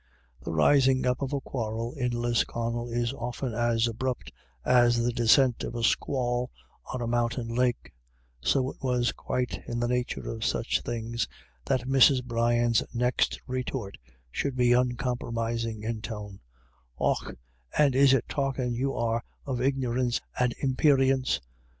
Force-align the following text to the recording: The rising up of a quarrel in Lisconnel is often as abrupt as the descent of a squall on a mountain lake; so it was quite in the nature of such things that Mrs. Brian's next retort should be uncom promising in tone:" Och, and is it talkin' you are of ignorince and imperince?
The 0.41 0.51
rising 0.51 1.05
up 1.05 1.21
of 1.21 1.31
a 1.31 1.39
quarrel 1.39 1.93
in 1.93 2.09
Lisconnel 2.11 2.89
is 2.89 3.13
often 3.13 3.53
as 3.53 3.87
abrupt 3.87 4.31
as 4.65 4.97
the 5.03 5.11
descent 5.13 5.63
of 5.63 5.75
a 5.75 5.83
squall 5.83 6.49
on 6.91 7.03
a 7.03 7.07
mountain 7.07 7.47
lake; 7.47 7.93
so 8.39 8.71
it 8.71 8.77
was 8.81 9.11
quite 9.11 9.61
in 9.67 9.79
the 9.79 9.87
nature 9.87 10.27
of 10.27 10.43
such 10.43 10.81
things 10.81 11.27
that 11.65 11.81
Mrs. 11.87 12.23
Brian's 12.23 12.81
next 12.95 13.39
retort 13.45 13.99
should 14.31 14.55
be 14.55 14.69
uncom 14.71 15.19
promising 15.19 15.83
in 15.83 16.01
tone:" 16.01 16.39
Och, 16.99 17.35
and 17.77 17.93
is 17.93 18.11
it 18.15 18.27
talkin' 18.27 18.73
you 18.73 18.95
are 18.95 19.23
of 19.45 19.61
ignorince 19.61 20.19
and 20.39 20.55
imperince? 20.63 21.39